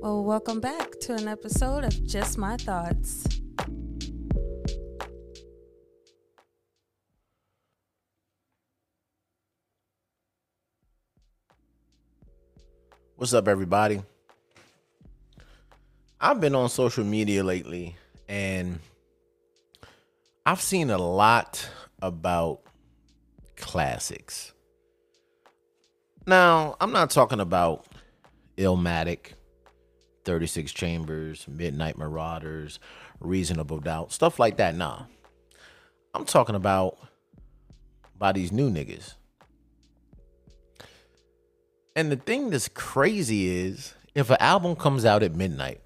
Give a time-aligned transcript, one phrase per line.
[0.00, 3.26] Well, welcome back to an episode of Just My Thoughts.
[13.16, 14.00] What's up, everybody?
[16.20, 17.96] I've been on social media lately
[18.28, 18.78] and
[20.46, 21.68] I've seen a lot
[22.00, 22.60] about
[23.56, 24.52] classics.
[26.28, 27.87] Now, I'm not talking about
[28.58, 29.32] Illmatic,
[30.24, 32.80] 36 Chambers, Midnight Marauders,
[33.20, 34.74] Reasonable Doubt, stuff like that.
[34.74, 35.04] Nah.
[36.14, 36.98] I'm talking about
[38.18, 39.14] by these new niggas.
[41.94, 45.80] And the thing that's crazy is if an album comes out at midnight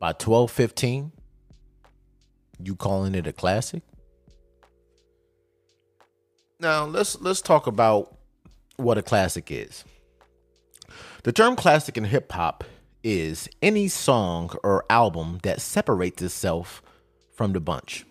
[0.00, 1.12] by 12:15,
[2.62, 3.82] you calling it a classic?
[6.60, 8.16] Now, let's let's talk about
[8.76, 9.84] what a classic is.
[11.22, 12.64] The term classic in hip hop
[13.02, 16.82] is any song or album that separates itself
[17.34, 18.04] from the bunch.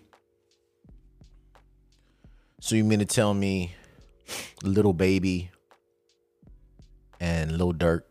[2.59, 3.73] So you mean to tell me
[4.63, 5.49] Lil Baby
[7.19, 8.01] and Lil Durk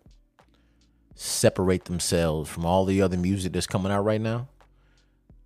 [1.15, 4.49] separate themselves from all the other music that's coming out right now?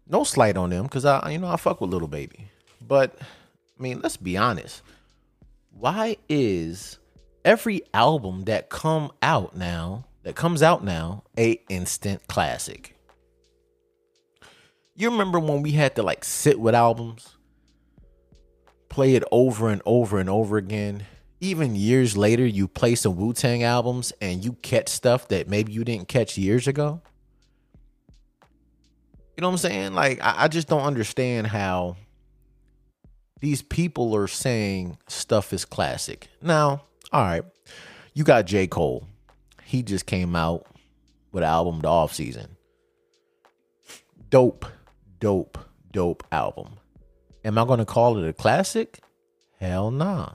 [0.06, 2.48] No slight on them, cause I you know I fuck with Lil Baby,
[2.80, 4.82] but I mean let's be honest.
[5.70, 6.98] Why is
[7.44, 12.96] every album that come out now that comes out now a instant classic?
[14.96, 17.36] You remember when we had to like sit with albums,
[18.88, 21.04] play it over and over and over again.
[21.40, 25.72] Even years later, you play some Wu Tang albums and you catch stuff that maybe
[25.72, 27.02] you didn't catch years ago.
[29.36, 29.94] You know what I'm saying?
[29.94, 31.96] Like, I, I just don't understand how
[33.40, 36.28] these people are saying stuff is classic.
[36.40, 36.84] Now,
[37.14, 37.44] all right,
[38.12, 38.66] you got J.
[38.66, 39.06] Cole.
[39.62, 40.66] He just came out
[41.30, 42.56] with an album the off season.
[44.30, 44.66] Dope,
[45.20, 45.56] dope,
[45.92, 46.70] dope album.
[47.44, 48.98] Am I gonna call it a classic?
[49.60, 50.30] Hell nah.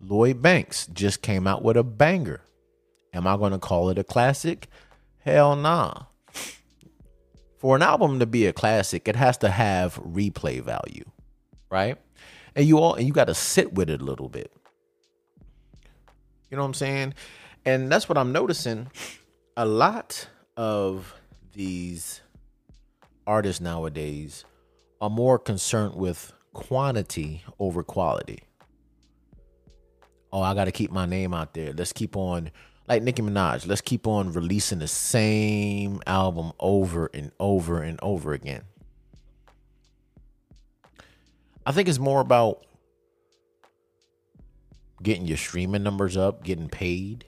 [0.00, 2.40] Lloyd Banks just came out with a banger.
[3.14, 4.66] Am I gonna call it a classic?
[5.20, 6.06] Hell nah.
[7.58, 11.04] For an album to be a classic, it has to have replay value,
[11.70, 11.96] right?
[12.56, 14.52] And you all and you got to sit with it a little bit.
[16.52, 17.14] You know what I'm saying?
[17.64, 18.90] And that's what I'm noticing.
[19.56, 21.14] A lot of
[21.54, 22.20] these
[23.26, 24.44] artists nowadays
[25.00, 28.40] are more concerned with quantity over quality.
[30.30, 31.72] Oh, I got to keep my name out there.
[31.72, 32.50] Let's keep on,
[32.86, 38.34] like Nicki Minaj, let's keep on releasing the same album over and over and over
[38.34, 38.64] again.
[41.64, 42.66] I think it's more about
[45.02, 47.24] getting your streaming numbers up, getting paid.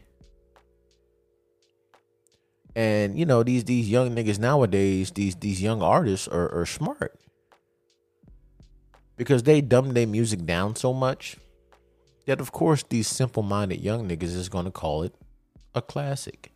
[2.77, 7.19] And you know, these these young niggas nowadays, these these young artists are, are smart.
[9.17, 11.37] Because they dumb their music down so much
[12.27, 15.15] that of course these simple minded young niggas is gonna call it
[15.75, 16.51] a classic.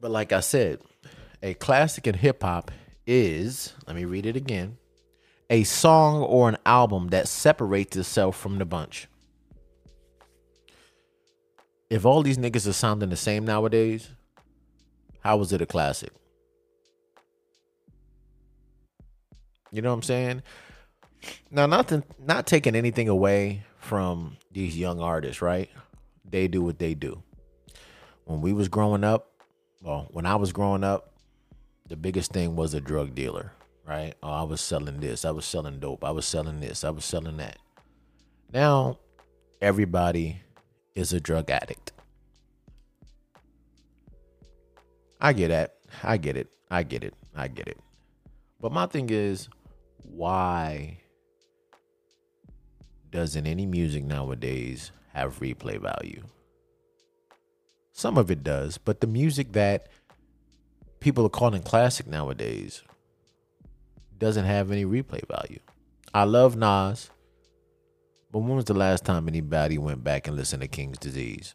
[0.00, 0.80] But like I said,
[1.42, 2.70] a classic in hip hop
[3.06, 4.78] is, let me read it again,
[5.50, 9.08] a song or an album that separates itself from the bunch.
[11.90, 14.10] If all these niggas are sounding the same nowadays,
[15.20, 16.10] how was it a classic?
[19.70, 20.42] You know what I'm saying?
[21.50, 25.70] Now, nothing, not taking anything away from these young artists, right?
[26.24, 27.22] They do what they do.
[28.24, 29.30] When we was growing up,
[29.82, 31.14] well, when I was growing up,
[31.88, 33.52] the biggest thing was a drug dealer,
[33.86, 34.14] right?
[34.22, 37.04] Oh, I was selling this, I was selling dope, I was selling this, I was
[37.04, 37.56] selling that.
[38.52, 38.98] Now,
[39.60, 40.42] everybody
[40.94, 41.92] is a drug addict.
[45.20, 45.74] I get that.
[46.02, 46.48] I get it.
[46.70, 47.14] I get it.
[47.34, 47.78] I get it.
[48.60, 49.48] But my thing is,
[50.02, 50.98] why
[53.10, 56.22] doesn't any music nowadays have replay value?
[57.92, 59.88] Some of it does, but the music that
[61.00, 62.82] people are calling classic nowadays
[64.18, 65.60] doesn't have any replay value.
[66.14, 67.10] I love Nas,
[68.30, 71.54] but when was the last time anybody went back and listened to King's Disease?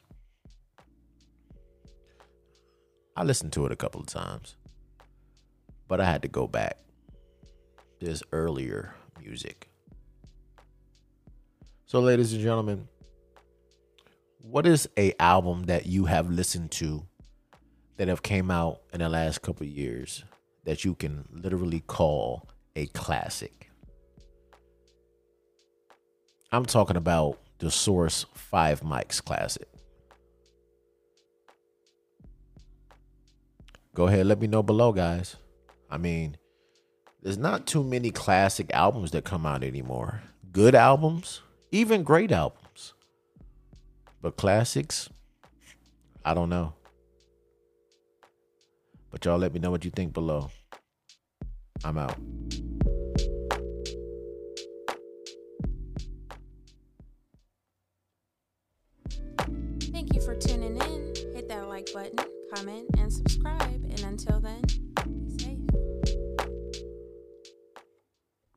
[3.15, 4.55] I listened to it a couple of times,
[5.87, 6.79] but I had to go back.
[7.99, 9.69] There's earlier music.
[11.85, 12.87] So, ladies and gentlemen,
[14.41, 17.05] what is a album that you have listened to
[17.97, 20.23] that have came out in the last couple years
[20.63, 23.69] that you can literally call a classic?
[26.53, 29.67] I'm talking about the Source 5 Mics Classic.
[33.95, 35.35] Go ahead, let me know below, guys.
[35.89, 36.37] I mean,
[37.23, 40.21] there's not too many classic albums that come out anymore.
[40.51, 41.41] Good albums,
[41.71, 42.93] even great albums.
[44.21, 45.09] But classics,
[46.23, 46.73] I don't know.
[49.09, 50.51] But y'all let me know what you think below.
[51.83, 52.15] I'm out.
[60.33, 61.13] For tuning in.
[61.33, 62.17] Hit that like button,
[62.53, 63.83] comment, and subscribe.
[63.89, 64.61] And until then,